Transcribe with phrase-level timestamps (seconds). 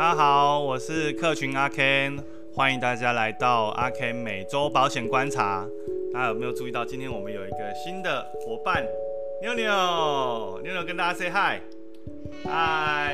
[0.00, 2.18] 大家好，我是客群阿 Ken，
[2.54, 5.68] 欢迎大家来到阿 Ken 每周保险观察。
[6.10, 8.82] 大家有没有注意到，今天我们有一个新的伙伴，
[9.42, 11.60] 妞妞，妞妞跟大家 say hi，
[12.48, 13.12] 嗨，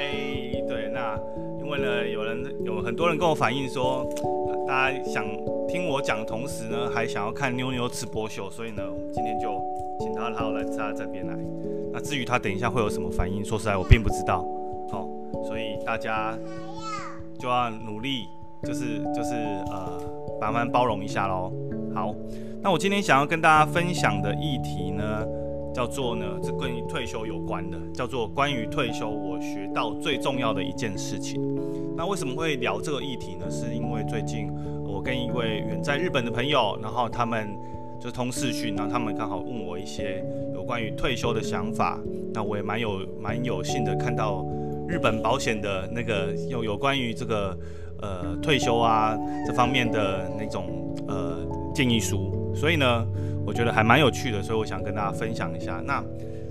[0.68, 1.18] 对，那
[1.59, 4.09] 因为呢，有人有很多人跟我反映说，
[4.68, 5.27] 大家想
[5.66, 9.61] 听我讲的同时呢，还想要看妞妞吃播秀，所以呢，我们今天就
[9.98, 11.37] 请他他来他这边来。
[11.92, 14.46] 那至于他等一下会有什么反应，说实在我并不知道，
[14.88, 15.09] 好、
[15.48, 16.38] 所以大家
[17.38, 18.28] 就要努力，
[18.62, 19.34] 就是就是
[19.70, 20.00] 呃，
[20.40, 21.52] 慢慢包容一下喽。
[21.95, 22.14] 好，
[22.62, 25.26] 那我今天想要跟大家分享的议题呢，
[25.74, 31.40] 叫做呢，是跟退休有关的，叫做关于退休我学到最重要的一件事情。
[31.96, 33.50] 那为什么会聊这个议题呢？
[33.50, 34.50] 是因为最近
[34.84, 37.48] 我跟一位远在日本的朋友，然后他们
[37.98, 40.23] 就通视讯，然后他们刚好问我一些
[40.54, 41.98] 有关于退休的想法，
[42.34, 44.45] 那我也蛮有蛮有幸的看到
[44.88, 47.59] 日本保险的那个有有关于这个
[48.01, 51.46] 呃退休啊这方面的那种呃。
[51.76, 53.06] 建议书，所以呢，
[53.45, 55.78] 我觉得还蛮有趣的，所以我想跟大家分享一下。
[55.84, 56.02] 那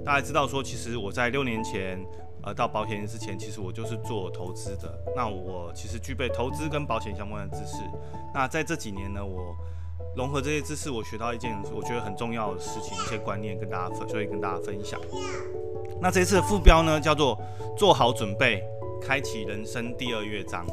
[0.05, 1.99] 大家知道说，其实我在六年前，
[2.43, 4.93] 呃，到保险之前，其实我就是做投资的。
[5.15, 7.77] 那我其实具备投资跟保险相关的知识。
[8.35, 9.55] 那在这几年呢，我
[10.15, 15.01] 融合这些知识，我学到一件我觉得很重要的事情，一些观念跟大家分，所以跟大家分享。
[15.99, 17.37] 那这次的副标呢，叫做
[17.77, 18.63] 做好准备，
[19.01, 20.65] 开启人生第二乐章。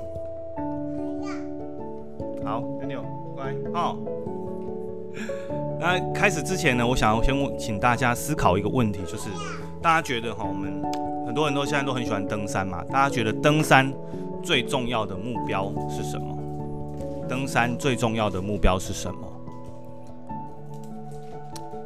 [2.45, 3.05] 好，妞妞，
[3.35, 3.97] 乖，哦。
[5.79, 9.29] 那开始之前呢，我想要先问，请大家思考一个问题，就是
[9.81, 10.83] 大家觉得哈，我们
[11.27, 13.93] 很多人都现在都很喜欢登山嘛，大家觉得登山
[14.43, 16.39] 最重要的目标是什么？
[17.29, 19.29] 登山最重要的目标是什么？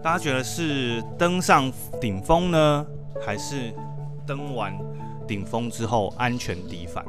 [0.02, 2.86] 大家觉得是登上顶峰呢，
[3.24, 3.72] 还是
[4.26, 4.76] 登完
[5.26, 7.04] 顶峰之后安全抵返？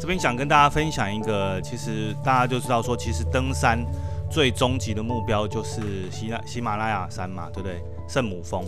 [0.00, 3.84] 这边想跟大家分享一个，其实大家就知道说，其实登山。
[4.30, 7.80] 最终极的目标就是喜马喜马拉雅山嘛，对不对？
[8.08, 8.64] 圣母峰，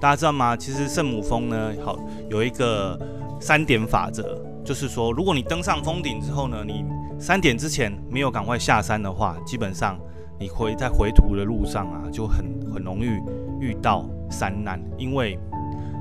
[0.00, 0.56] 大家知道吗？
[0.56, 1.98] 其实圣母峰呢，好
[2.30, 2.98] 有一个
[3.38, 6.86] 三点法则，就是说，如果你登上峰顶之后呢，你
[7.18, 9.98] 三点之前没有赶快下山的话，基本上
[10.38, 13.08] 你回在回途的路上啊，就很很容易
[13.60, 15.38] 遇到山难，因为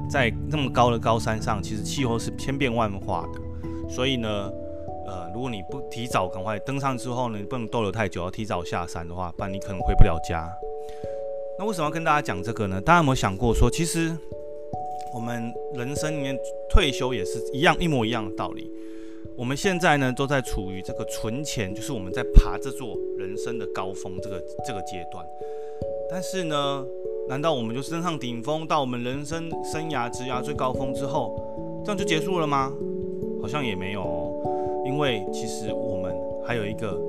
[0.10, 4.52] 在那么高的高山上，其实气候是千变万化的，所以呢。
[5.06, 10.50] 呃，如果你不提早赶快登上之后呢，你不能逗留太久，要提早下山的话，不然你可能回不了家。
[11.60, 12.80] 那为什么要跟大家讲这个呢？
[12.80, 14.18] 大家有没有想过说，其实
[15.14, 16.36] 我们人生里面
[16.70, 18.72] 退休也是一样一模一样的道理。
[19.38, 25.24] 我们现在呢都在处于这个存钱，就是我们在爬这座人生的高峰这个这个阶段。
[26.10, 26.86] 但是呢，
[27.30, 31.36] 难道我们就登上顶峰，到我们人生生涯职涯最高峰之后，
[31.84, 32.72] 这样就结束了吗？
[33.42, 34.84] 好像也没有哦。
[34.86, 36.14] 因为其实我们
[36.46, 37.00] 还有一个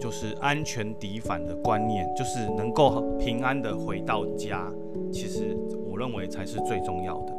[0.00, 4.72] 就是安全抵返的观念，就是能够平安的回到家，
[5.12, 5.56] 其实
[5.90, 7.32] 我认为才是最重要的。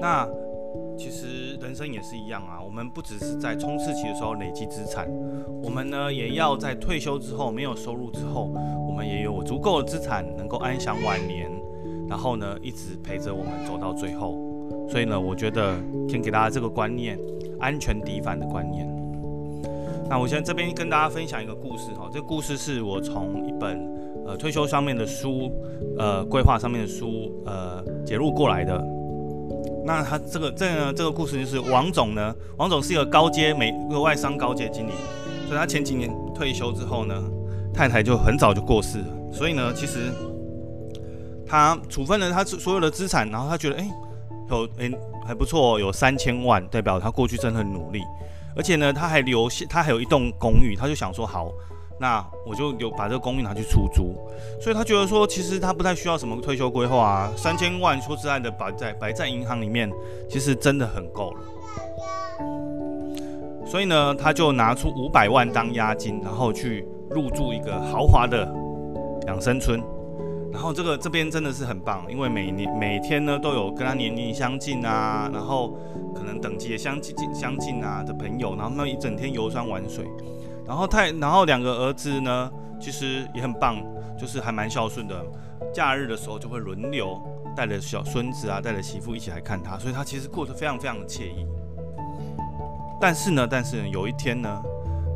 [0.00, 0.26] 那
[0.96, 5.08] 其实人生也是一样啊，我们不只是在冲刺期的时候累积资产，
[5.62, 8.50] 我们呢也要在退休之后没有收入之后，
[8.86, 11.49] 我们也有足够的资产能够安享晚年，
[12.10, 14.36] 然后呢一直陪着我们走到最后。
[14.90, 15.76] 所以呢，我觉得
[16.08, 17.16] 先给大家这个观念，
[17.60, 18.86] 安全抵返的观念。
[20.08, 23.80] 那我现在这边跟大家分享一个故事哈，这个故事是我从一本
[24.26, 25.52] 呃退休上面的书，
[25.96, 28.84] 呃规划上面的书呃节录过来的。
[29.84, 34.92] 那他这个这呢这个故事就是王总呢，王总是一个高阶美个外商高阶经理，
[35.46, 37.14] 所以他前几年退休之后呢，
[37.72, 40.10] 太太就很早就过世了，所以呢其实
[41.50, 43.90] 他处分了他所有的资产，然后他觉得哎
[44.48, 44.88] 有哎
[45.26, 48.00] 还不错，有三千万，代表他过去真的很努力。
[48.56, 51.50] 而且呢，他还留下，他还有一栋公寓，他就想说，好，
[51.98, 54.16] 那我就留把这个公寓拿去出租。
[54.60, 59.90] 所以他觉得说，其实他不太需要什么退休规划啊，三千万说实在的，摆在摆在银行里面，
[60.28, 61.40] 其实真的很够了。
[63.66, 68.52] 所以呢，他就拿出五百万当押金，然后去入住一个豪华的
[69.26, 69.80] 养生村。
[70.52, 75.78] 然后这个这边真的是很棒，因为每年每天呢都有跟他年龄相近啊，然后
[76.14, 80.04] 可能等级也相近相近啊的朋友，然后他们一整天游山玩水，
[80.66, 82.50] 然后太然后两个儿子呢
[82.80, 83.76] 其实也很棒，
[84.18, 85.24] 就是还蛮孝顺的，
[85.72, 87.20] 假日的时候就会轮流
[87.56, 91.46] 带着小孙子啊，带着媳妇一起来看他，所以他其实过得非常非常的惬意。
[93.00, 94.62] 但是呢，但是有一天呢，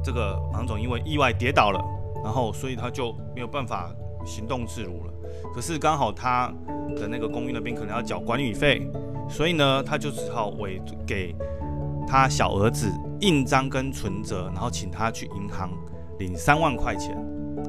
[0.03, 1.85] 这个王总因为意外跌倒了，
[2.23, 3.93] 然后所以他就没有办法
[4.25, 5.14] 行动自如了。
[5.55, 6.53] 可是刚好他
[6.97, 8.87] 的那个公寓那边可能要缴管理费，
[9.29, 11.35] 所以呢，他就只好委给
[12.07, 12.91] 他小儿子
[13.21, 15.71] 印章跟存折，然后请他去银行
[16.19, 17.17] 领三万块钱。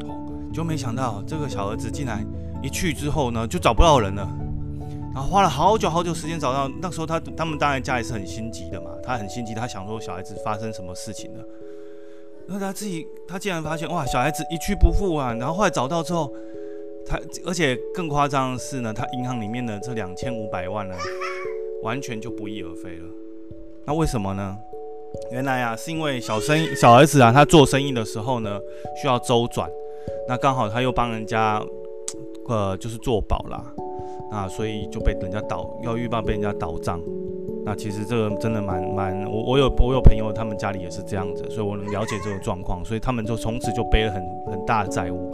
[0.08, 2.26] 哦，就没想到这个小儿子竟然
[2.62, 4.28] 一去之后呢，就找不到人了。
[5.14, 11.46] 然后花了好久好久时间找到，那时候他他们当然家里是很心急的嘛，他很心急，他想说小孩子发生什么事情了。
[12.48, 16.30] 那他自己他竟然发现哇，小孩子一去不复返，然后后来找到之后，
[17.08, 20.96] 他而且更夸张的是呢，他银行里面的这两千五百万呢，
[21.84, 23.06] 完全就不翼而飞了。
[23.86, 24.58] 那为什么呢？
[25.32, 28.60] 原来啊，是因为小生意小儿子啊，他做生意的时候呢，
[29.02, 29.70] 需要周转，
[30.28, 31.64] 那刚好他又帮人家
[32.50, 33.64] 呃，就是做保啦。
[34.32, 37.00] 那所以就被人家倒，要预报被人家倒账。
[37.64, 42.84] 那其实这个真的蛮蛮，我我有我有朋友，他们家里也是这样子，所以我能了解这个状况。
[42.84, 44.22] 所以他们就从此就背了很
[44.52, 45.34] 很大的债务。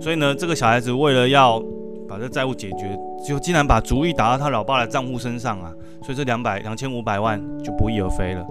[0.00, 1.62] 所以呢，这个小孩子为了要
[2.08, 5.72] 把这债务解决，就竟然把主意打到他老爸的账户身上啊。
[6.02, 8.46] 所以这两百两千五百万就不翼而飞了。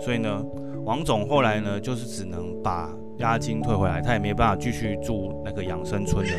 [0.00, 0.42] 所以呢，
[0.84, 2.88] 王总后来呢，就是只能把
[3.18, 6.32] 押金退回来，他也没办法继续住那个养生村了，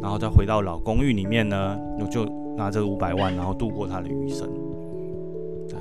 [0.00, 1.78] 然后再回到老公寓里面呢，
[2.10, 2.26] 就。
[2.54, 4.46] 拿这个五百万，然后度过他的余生，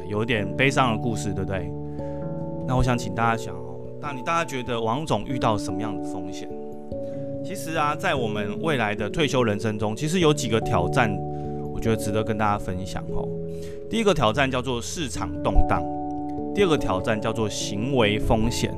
[0.07, 1.69] 有点悲伤的故事，对不对？
[2.65, 6.47] 那我想请大家想哦，那你大家觉得王总遇到什么样的风险？
[7.43, 11.11] 其实啊，在我们未来的退休人生中，其实有几个挑战，
[11.73, 13.27] 我觉得值得跟大家分享哦。
[13.89, 15.83] 第一个挑战叫做市场动荡，
[16.55, 18.73] 第二个挑战叫做行为风险，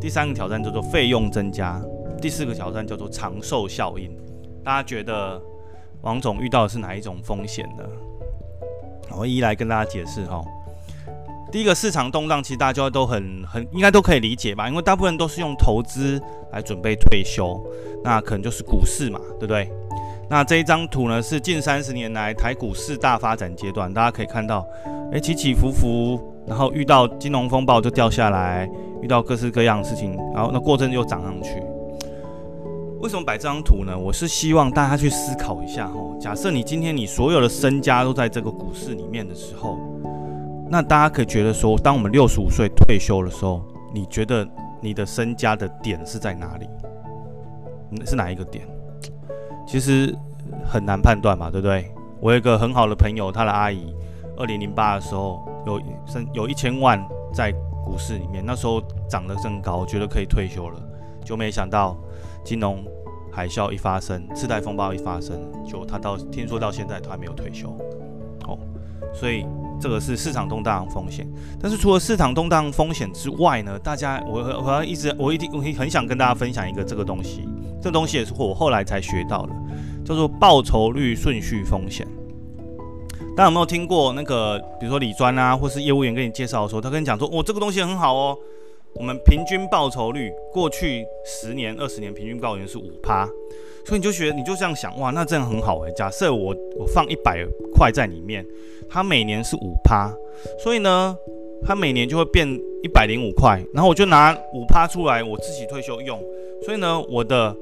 [0.00, 1.80] 第三个挑战叫做费用增加，
[2.20, 4.10] 第四个挑战叫做长寿效应。
[4.64, 5.40] 大家觉得？
[6.02, 7.84] 王总遇到的是哪一种风险呢？
[9.16, 10.42] 我一一来跟大家解释哈。
[11.52, 16.18] 第一个市场动荡，其实大家都很很应该都可以理解吧，因为大部分都是用投资
[16.50, 17.62] 来准备退休，
[18.02, 19.70] 那可能就是股市嘛，对不对？
[20.30, 24.66] 那这一张图呢，是近三十年来台股四大发展阶段，大家可以看到，
[25.12, 28.66] 诶，起起伏伏，然后遇到金融风暴就掉下来，
[29.02, 31.62] 遇到各式各样的事情，然后那过阵又涨上去。
[33.00, 33.98] 为什么摆这张图呢？
[33.98, 36.16] 我是希望大家去思考一下哦。
[36.18, 39.76] 假设你今天你所有的身家都在这个股市里面的时候，
[40.72, 44.48] 那大家可以觉得说，当我们六十五岁退休的时候，你觉得
[44.80, 46.66] 你的身家的点是在哪里？
[48.06, 48.66] 是哪一个点？
[49.66, 50.16] 其实
[50.64, 51.92] 很难判断嘛，对不对？
[52.22, 53.94] 我有一个很好的朋友，他的阿姨，
[54.38, 56.98] 二零零八的时候有身有一千万
[57.34, 57.52] 在
[57.84, 60.80] 股市里面，那时候涨得正高，觉得可以退休了，
[61.22, 61.94] 就没想到。
[62.44, 62.82] 金融
[63.30, 67.68] 海啸一发生，次贷风暴一发生，就他到听说到现在他还没有退休，
[68.48, 68.58] 哦，
[69.12, 69.46] 所以
[69.82, 71.28] 这个是市场动荡风险。
[71.60, 77.48] 但是除了市场动荡风险之外呢，大家我我要一直我一定我很想跟大家分享一个这个东西，
[77.82, 79.52] 这东西也是我后来才学到的，
[80.04, 82.06] 叫做报酬率顺序风险。
[83.36, 88.38] 大家有没有听过那个，比如说李专啊，或是业务员跟你介绍的时候，他跟你讲说，哦，这个东西很好哦。
[88.94, 93.26] 我们平均报酬率过去十年、二十年平均报酬率是五趴，
[93.86, 95.92] 所以你就觉得你就这样想，哇，那这样很好诶。
[95.92, 97.44] 假设我我放一百
[97.74, 98.44] 块在里面，
[98.90, 100.12] 它每年是五趴，
[100.62, 101.16] 所以呢，
[101.64, 102.46] 它每年就会变
[102.82, 106.20] 一百零五块，然后我就拿五趴出来我自己退休用，
[106.64, 107.56] 所以呢，我的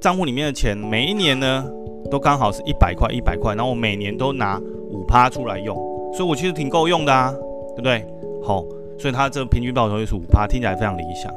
[0.00, 1.64] 账户里面的钱每一年呢
[2.10, 5.76] 都刚好是一百块一百块，然后我每年都拿五趴出来用，
[6.12, 7.32] 所以我其实挺够用的啊，
[7.70, 8.04] 对不对？
[8.42, 8.64] 好。
[8.98, 11.32] 所以它这个平均报酬率是五趴，听起来非常理想。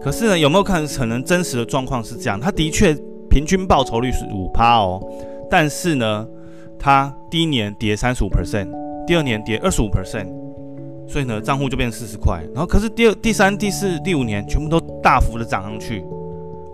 [0.00, 2.40] 可是呢，有没有看可能真实的状况是这样？
[2.40, 2.94] 它的确
[3.30, 5.00] 平均报酬率是五趴哦，
[5.50, 6.26] 但是呢，
[6.78, 8.68] 它第一年跌三十五 percent，
[9.06, 10.26] 第二年跌二十五 percent，
[11.06, 12.42] 所以呢，账户就变四十块。
[12.54, 16.04] 然后可是第二、第三、第四、第五年全部都大幅的涨上去。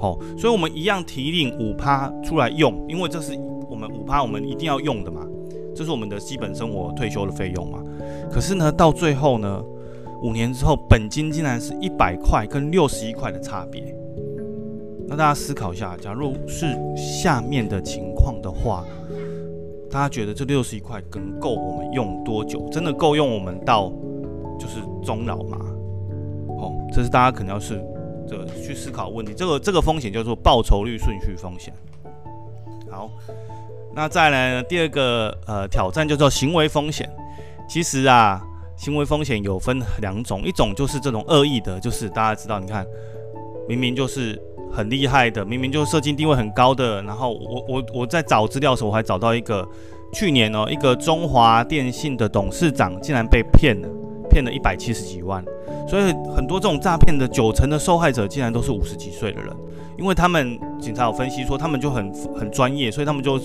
[0.00, 3.32] 好，所以我们一样提领五趴出来用，因为这是
[3.68, 5.26] 我们五趴我们一定要用的嘛，
[5.74, 7.80] 这是我们的基本生活退休的费用嘛。
[8.30, 9.60] 可是呢，到最后呢，
[10.22, 13.94] 五年之后，本金竟然是一百块跟六十一块的差别。
[15.06, 18.84] 那大家思考一下，假如是下面的情况的话，
[19.90, 22.68] 大家觉得这六十一块能够我们用多久？
[22.70, 23.92] 真的够用我们到
[24.58, 25.58] 就是终老吗？
[26.48, 27.80] 哦，这是大家可能要是
[28.26, 29.32] 这个去思考问题。
[29.34, 31.72] 这个这个风险叫做报酬率顺序风险。
[32.90, 33.08] 好，
[33.94, 37.08] 那再来呢，第二个呃挑战叫做行为风险。
[37.68, 38.44] 其实啊。
[38.78, 42.86] 行为风险有分两种，一种就是这种恶意的，就是大家知道，你看，
[43.68, 44.40] 明明就是
[44.72, 49.68] 很厉害的，明明就是社经地位很高的，然后我我我在找资料的时候，我还找到一个
[50.12, 53.88] 去年哦，一个中华电信的董事长竟然被骗了，
[54.30, 55.44] 骗了一百七十几万，
[55.88, 56.04] 所以
[56.34, 59.52] 很多这种诈骗的九成的受害者竟然都是五十几岁的人。
[59.98, 63.36] 因为他们警察有分析说，他们就很很专业，所以他们就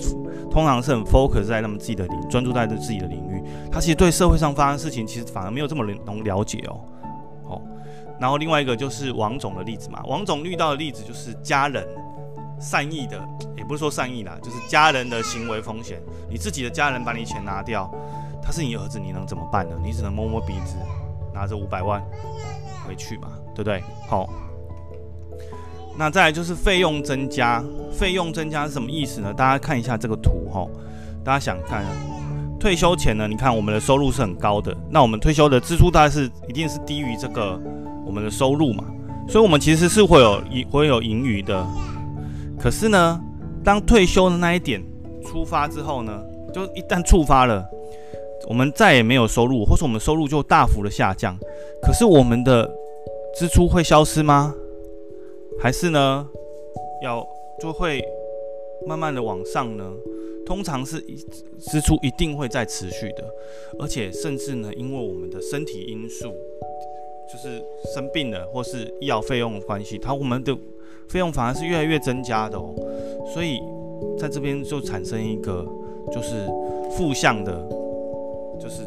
[0.48, 3.23] 通常是很 focus 在他们自己的领，专注在自己的领域。
[3.70, 6.80] 他其实对社会上发生的事情，其实反而没有这么能了解哦。
[7.46, 7.62] 哦，
[8.18, 11.86] 然后另外一个就是王总的例子嘛，王总遇到的例子就是家人
[12.60, 13.20] 善意的，
[13.56, 17.90] 也不是说善意啦，就是家人的行为风险，你自己的家人把你钱拿掉，
[18.42, 19.76] 他是你儿子，你能怎么办呢？
[19.82, 20.76] 你只能摸摸鼻子，
[21.32, 22.02] 拿着五百万
[22.86, 23.82] 回去嘛，对不对？
[24.08, 24.28] 好。
[25.96, 29.32] 那再来就是费用增加，费用增加是什么意思呢？
[29.32, 30.66] 大家看一下这个图哈，
[31.22, 31.84] 大家想看，
[32.64, 37.60] 退休前呢，你看我们的收入是很高的，那我们退休的支出大概是一定是低于这个
[38.06, 38.82] 我们的收入嘛，
[39.28, 41.62] 所以我们其实是会有盈会有盈余的。
[42.58, 43.20] 可是呢，
[43.62, 44.82] 当退休的那一点
[45.26, 46.18] 出发之后呢，
[46.54, 47.62] 就一旦触发了，
[48.48, 51.36] 我们再也没有收入，或是我们收入就大幅的下降，
[51.82, 52.66] 可是我们的
[53.38, 54.54] 支出会消失吗？
[55.60, 56.26] 还是呢，
[57.02, 57.22] 要
[57.60, 58.02] 就会
[58.86, 59.84] 慢慢的往上呢？
[60.46, 61.16] 通常是一
[61.58, 63.24] 支出一定会再持续的，
[63.78, 66.28] 而且甚至呢，因为我们的身体因素，
[67.32, 67.62] 就是
[67.94, 70.54] 生病了或是医疗费用的关系，它我们的
[71.08, 72.74] 费用反而是越来越增加的哦。
[73.32, 73.58] 所以
[74.18, 75.66] 在这边就产生一个
[76.12, 76.46] 就是
[76.90, 77.52] 负向的，
[78.60, 78.82] 就是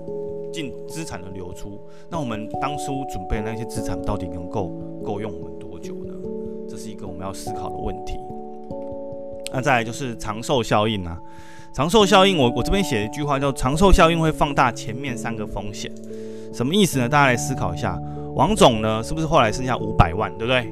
[0.54, 1.80] 净资产的流出。
[2.10, 4.72] 那我们当初准备那些资产到底能够
[5.04, 6.14] 够用我们多久呢？
[6.70, 8.14] 这是一个我们要思考的问题。
[9.54, 11.18] 那再来就是长寿效应啊，
[11.74, 15.92] 长寿效应我，我这边写一句话叫“长寿效应会放大前面三个风险”，
[16.54, 17.08] 什么意思呢？
[17.08, 18.00] 大家来思考一下。
[18.36, 20.72] 王总呢，是不是后来剩下五百万，对不对？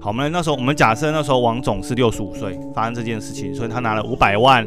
[0.00, 4.66] 好，我们那时候我们假设那时候王总是六十五岁发生这件事情，所以他拿了五百万，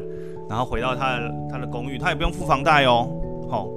[0.49, 3.09] 然后回到他的他的公寓，他也不用付房贷哦。
[3.49, 3.67] 好，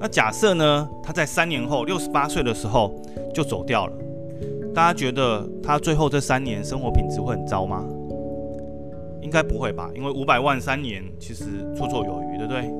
[0.00, 2.92] 那假设呢，他在三年后六十八岁的时候
[3.34, 3.92] 就走掉了。
[4.74, 7.84] 大家觉得他最后这三年生活品质会很糟吗？
[9.28, 11.44] 应该不会吧，因为五百万三年其实
[11.76, 12.72] 绰绰有余，对不对？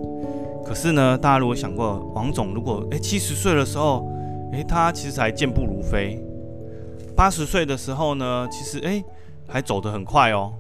[0.65, 4.11] 可是呢，大家如果想过，王总如果诶七十岁的时候，
[4.53, 6.19] 诶他其实还健步如飞；
[7.15, 9.05] 八十岁的时候呢，其实诶
[9.47, 10.55] 还走得很快哦，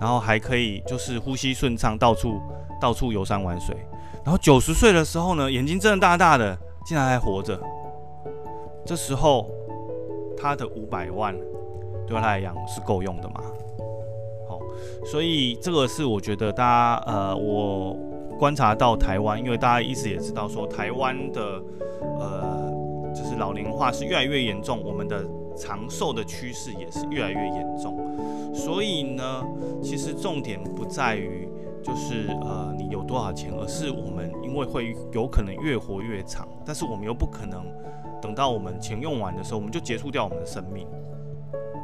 [0.00, 2.40] 然后还可以就是呼吸顺畅，到处
[2.80, 3.76] 到处游山玩水；
[4.24, 7.60] 然后九十岁的时候呢，眼睛睁得大大的，竟然还活着，
[8.84, 9.48] 这时候。
[10.40, 11.36] 他的五百万
[12.06, 13.42] 对他来讲是够用的吗？
[15.04, 17.96] 所以这个是我觉得大家呃，我
[18.38, 21.62] 观察到台湾，因为大家一直也知道说台湾的
[22.20, 22.72] 呃，
[23.14, 25.24] 就是老龄化是越来越严重，我们的
[25.56, 27.96] 长寿的趋势也是越来越严重。
[28.54, 29.44] 所以呢，
[29.82, 31.48] 其实重点不在于
[31.82, 37.64] 就是呃你有多少钱，而是我们因为会有可能越活越长，但是我们又不可能。
[38.20, 40.88] 等到我们钱用完的时候，我们就结束掉我们的生命，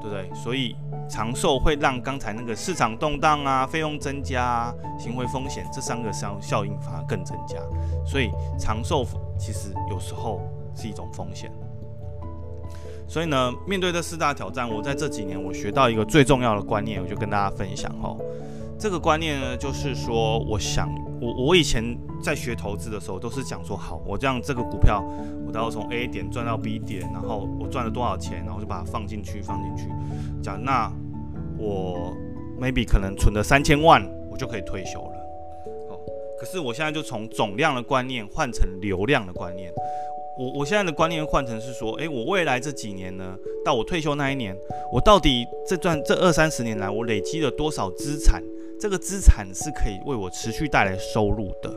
[0.05, 0.31] 对不对？
[0.35, 0.77] 所以
[1.09, 7.57] 长寿会让刚才那个市场动荡啊、费用增加、啊、行为风险这三个效效应反而更增加。
[8.07, 9.05] 所以长寿
[9.39, 10.43] 其实有时候
[10.77, 11.51] 是一种风险。
[13.09, 18.19] 所以呢，面对这四大挑战，我在这几年我学到一个最重要的观念，我就跟大家分享哦。
[18.79, 20.89] 这个观念呢，就是说，我想
[21.21, 21.83] 我我以前
[22.23, 25.03] 在学投资的时候，都是讲说，好，我这样这个股票，
[25.47, 29.91] 我都要从 A 点赚到 B 点，然后我赚了多少钱，然后就把它放进去，放进去，
[30.43, 30.93] 讲那
[31.57, 32.13] 我
[32.61, 35.15] maybe 可能存了三千万，我就可以退休了。
[35.89, 35.99] 好，
[36.39, 39.73] 可是我现在就从总量的观念换成流量的观念。
[40.37, 44.55] 我我现在的观念换成是说，诶，我未来这几年呢，到我退休那一年，
[44.93, 48.43] 我到底这段这二三十年来，我累积了多少资产？
[48.81, 51.73] 这个资产是可以为我持续带来收入的，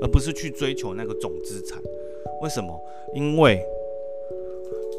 [0.00, 1.82] 而不是去追求那个总资产。
[2.42, 2.78] 为什么？
[3.14, 3.60] 因为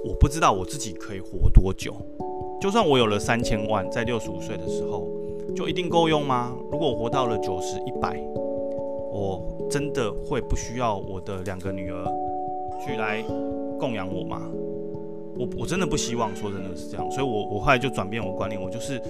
[0.03, 1.95] 我不知道我自己可以活多久。
[2.59, 5.07] 就算我有了三千万，在六十五岁的时候，
[5.55, 6.53] 就一定够用吗？
[6.71, 8.19] 如果我活到了九十、一百，
[9.11, 12.05] 我真的会不需要我的两个女儿
[12.83, 13.21] 去来
[13.79, 14.41] 供养我吗？
[15.37, 19.01] 我我真的不希望说真的是这样，所以我我后来就转变我观念，我就是。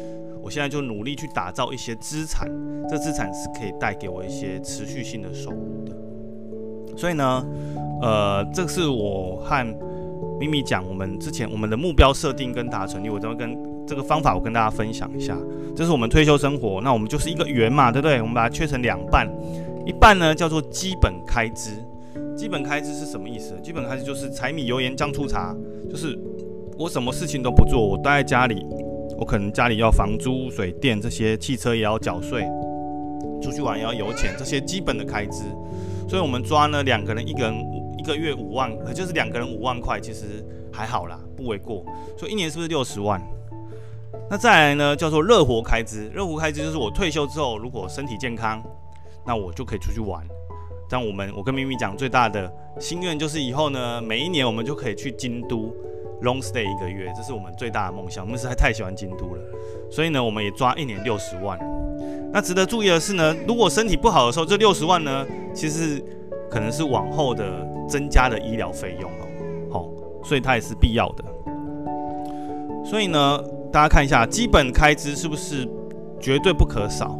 [0.45, 2.47] 我现在就努力去打造一些资产，
[2.87, 5.91] 这资产是可以带给我一些持续性的收入的。
[6.95, 7.43] 所以呢，
[7.99, 9.65] 呃，这是我和
[10.39, 15.35] 咪咪讲，我们之前我们的目标设定跟达成率，我都会跟这个方法，我跟大家分享一下。
[15.75, 18.21] 这是我们退休生活，那我们就是一个圆嘛，对不对？
[18.21, 19.27] 我们把它切成两半，
[19.83, 21.71] 一半呢叫做基本开支。
[22.37, 23.59] 基本开支是什么意思？
[23.63, 25.55] 基本开支就是柴米油盐酱醋茶，
[25.89, 26.15] 就是
[26.77, 28.63] 我什么事情都不做，我待在家里。
[29.17, 32.45] 我可能家里要房租、水电这些，汽车也要缴税，
[33.41, 35.43] 出去玩也要油钱，这些基本的开支。
[36.07, 37.55] 所以，我们抓呢，两个人一个人
[37.97, 41.85] 一个月五万，就是两个人五万块，其实还好啦，不为过。
[42.17, 43.21] 所以一年是不是六十万？
[44.29, 46.09] 那再来呢，叫做热活开支。
[46.13, 48.61] 热活开支就是我退休之后，如果身体健康，
[49.25, 50.21] 那我就可以出去玩。
[50.89, 55.73] 但我们，我跟咪咪讲，最大的心愿就是以后呢，每一年我们就可以去京都。
[56.21, 58.23] Long stay 一个月，这是我们最大的梦想。
[58.25, 59.41] 我们实在太喜欢京都了，
[59.91, 61.59] 所以呢，我们也抓一年六十万。
[62.31, 66.03] 那值得注意的是呢，如果身体不好的时候，这六十万呢，其实
[66.49, 69.25] 可能是往后的增加的医疗费用哦，
[69.71, 69.89] 好，
[70.23, 71.23] 所以它也是必要的。
[72.83, 73.41] 所以呢，
[73.71, 75.67] 大家看一下基本开支是不是
[76.19, 77.17] 绝对不可少？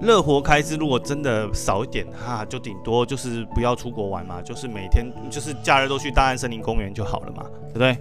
[0.00, 7.96] 乐活开支如果真的少一点哈，就顶多就是不要出国玩嘛，就是每天就是假日都去大安森林公园就好了嘛，对不对？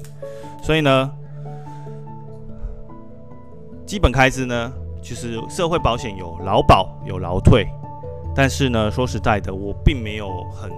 [0.61, 1.11] 所以呢，
[3.85, 4.73] 基本开支呢。
[5.05, 7.67] 其实社会保险有劳保有劳退，
[8.33, 10.71] 但是呢，说实在的，我并没有很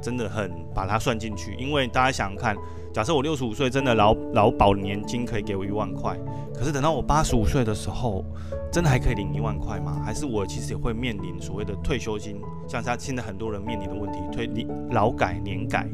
[0.00, 2.56] 真的很把它算进去，因为大家想想看，
[2.92, 6.18] 假设我六十五岁真的劳劳保年金可以给我一万块，
[6.54, 8.24] 可是等到我八十五岁的时候，
[8.72, 10.00] 真的还可以领一万块吗？
[10.04, 14.48] 还是我其实也会面临所谓的退休金，像他现在很多人面临的问题，退
[14.90, 15.88] 劳改、年改、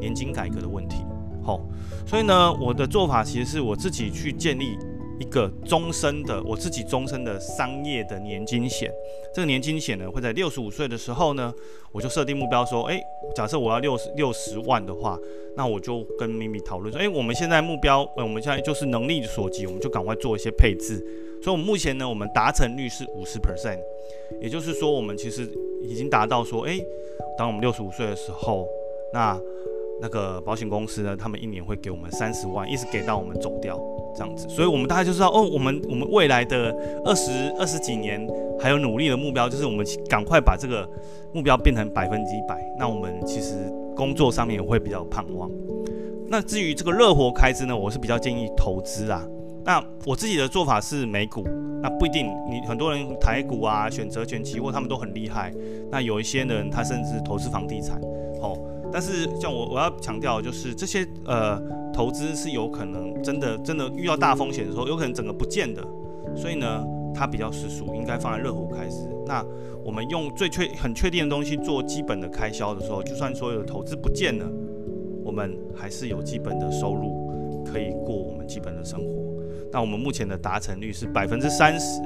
[0.00, 1.04] 年金改革的问题。
[1.42, 1.60] 好，
[2.06, 4.78] 所以呢，我的做法其实是我自己去建立。
[5.20, 8.92] 一个终身的我自己终身的商业的年金险，
[9.32, 11.52] 这个年金险呢会在六十五岁的时候呢，
[11.92, 13.00] 我就设定目标说，诶，
[13.34, 15.18] 假设我要六十六十万的话，
[15.56, 20.98] 那我就跟咪咪讨论说，诶，我们现在目标，呃，我们现在就是能力所及，我们就赶快做一些配置。
[21.42, 23.78] 所以，我们目前呢，我们达成率是五十 percent，
[24.40, 25.48] 也就是说，我们其实
[25.82, 26.82] 已经达到说，诶，
[27.36, 28.66] 当我们六十五岁的时候，
[29.12, 29.40] 那。
[30.00, 33.78] 那个保险公司呢，他们一年会给我们三十万，一直给到我们走掉
[34.14, 38.24] 这样子，所以我们大概就知道哦，我们我们未来的二十二十几年
[38.60, 40.88] 还有努力的目标，就是我们赶快把这个
[41.32, 42.56] 目标变成百分之一百。
[42.78, 43.54] 那我们其实
[43.96, 45.50] 工作上面也会比较盼望。
[46.28, 49.26] 那至于这个热活开支呢，我是比较建议投资啊。
[49.64, 51.42] 那我自己的做法是美股，
[51.82, 55.52] 那不一定，你很多人台股啊、选择权期货他们都很厉害。
[55.90, 58.00] 那有一些人他甚至投资房地产，
[58.40, 58.58] 哦。
[58.94, 61.60] 但是像我我要强调就是这些呃
[61.92, 65.84] 投资是有可能真的真的遇到大风险的时候，有可能整个不见的，
[66.36, 69.08] 所以呢它比较实属应该放在热火开始。
[69.26, 69.44] 那
[69.84, 74.46] 我们用最确很确定的东西做基本的开销的时候，就算所有的投资不见了，
[75.24, 79.34] 我们还是有基本的收入可以过我们基本的生活。
[79.72, 82.00] 那我们目前的达成率是 百分之三十。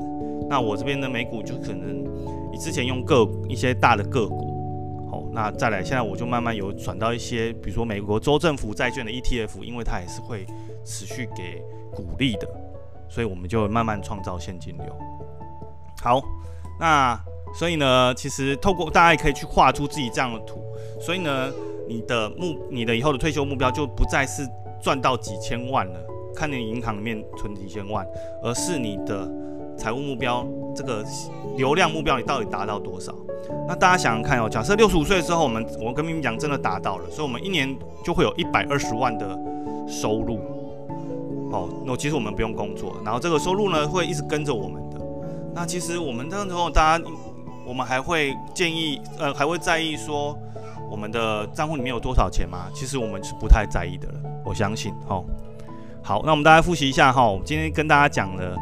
[0.48, 2.02] 那我这边的美股就可能
[2.50, 4.47] 你之前用个一些大的个股。
[5.32, 10.46] 那再来，现在我就慢慢有转到一些，比如说美国州政府债券的 ETF，因为它也是会
[10.84, 11.62] 持续给
[11.94, 12.48] 鼓励的，
[13.08, 14.86] 所以我们就慢慢创造现金流。
[16.02, 16.22] 好，
[16.80, 17.18] 那
[17.54, 20.62] 所以呢，其实透过大家也可以去画出自己这样的图，
[21.00, 21.52] 所以呢，
[21.88, 24.48] 你的目，你的以后的退休目标就不再是
[24.80, 26.00] 赚到几千万了，
[26.34, 28.06] 看你银行里面存几千万，
[28.42, 29.28] 而是你的
[29.78, 31.04] 财务目标，这个
[31.56, 33.14] 流量目标你到底达到多少？
[33.66, 39.38] 那大家想想看哦，假设六十五岁的时候，我们我跟你们讲，真的达到了，所以我们一年就会有一百二十万的
[39.86, 40.40] 收入。
[41.50, 45.00] 哦，那其实我们不用工作，然后这个收入呢会一直跟着我们的。
[45.54, 47.04] 那其实我们这时候，大家
[47.66, 50.36] 我们还会建议，呃，还会在意说
[50.90, 52.66] 我们的账户里面有多少钱吗？
[52.74, 54.14] 其实我们是不太在意的了，
[54.44, 54.92] 我相信。
[55.08, 55.24] 哦，
[56.02, 58.54] 好，那我们大家复习一下哈，我们今天跟大家讲了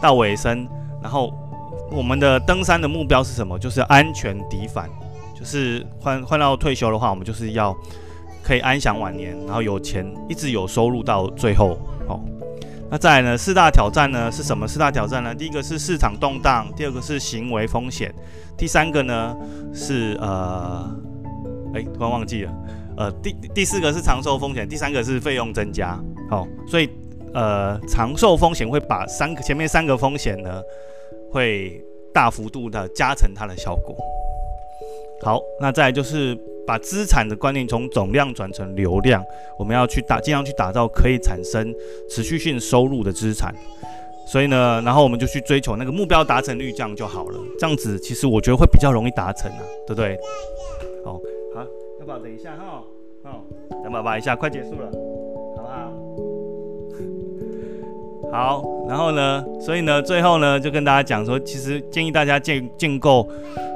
[0.00, 0.68] 到尾声，
[1.02, 1.32] 然后。
[1.90, 3.58] 我们的登山的目标是什么？
[3.58, 4.90] 就是安全抵返，
[5.34, 7.74] 就是换换到退休的话，我们就是要
[8.42, 11.78] 可以安享晚年，然后有钱一直有收入到最后。
[12.06, 12.20] 哦，
[12.90, 13.38] 那再来呢？
[13.38, 14.68] 四大挑战呢是什么？
[14.68, 15.34] 四大挑战呢？
[15.34, 18.14] 第一个是市场动荡，第二个是行为风险，
[18.54, 19.34] 第三个呢
[19.72, 20.94] 是呃，
[21.72, 22.52] 哎，突然忘记了，
[22.98, 25.98] 呃，第第四个是长寿风险，第三个是费用增加。
[26.28, 26.90] 好，所以
[27.34, 30.62] 呃，长寿风险会把三个前面三个风险呢。
[31.30, 31.78] 会
[32.10, 33.94] 大幅度的加成它的效果。
[35.20, 36.34] 好，那再来就是
[36.66, 39.22] 把资产的观念从总量转成流量，
[39.58, 41.74] 我们要去打，尽量去打造可以产生
[42.08, 43.54] 持续性收入的资产。
[44.26, 47.38] 所以呢，然后我们就去追求那个目标达成率，这样就好了。
[47.58, 50.18] 这样子其实我觉得会比较容易达成啊，对不对？
[51.04, 51.20] 好，
[51.54, 51.66] 好，
[52.00, 52.82] 要不要等一下哈？
[53.24, 53.44] 哦，
[53.84, 54.90] 等爸爸一下，快结束了，
[58.30, 63.26] 好，然后呢，所以呢，最后呢，就跟大家讲说，其实建议大家建建构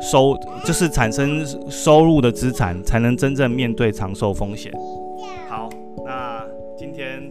[0.01, 4.71] 收，就是产生收入的资产，才能真正面对长寿风险。
[5.49, 5.71] 好，
[6.05, 6.45] 那
[6.77, 7.23] 今天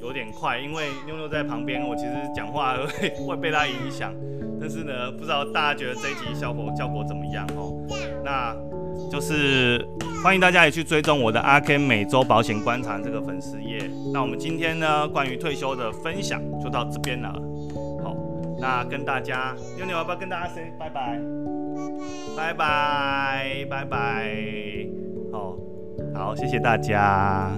[0.00, 4.12] 有点快，因为妞妞在旁边，我其实讲话会 会被她影响，
[4.60, 7.72] 但是呢，不知道大家觉得这一集效果效果怎么样哦？
[8.24, 8.56] 那。
[9.10, 9.86] 就是
[10.22, 13.78] 欢迎大家也去追踪我的阿 Ken 每周保险观察这个粉丝页。
[14.12, 17.32] 那我们今天呢，关于退休的分享就到这边了。
[18.02, 18.16] 好，
[18.60, 21.18] 那跟大家，妞妞要不要跟大家 say 拜拜？
[22.36, 24.36] 拜拜拜拜，
[25.32, 25.56] 好，
[26.14, 27.50] 好，谢谢大家。